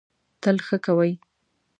تل 0.41 0.57
ښه 0.67 0.77
کوی. 0.85 1.11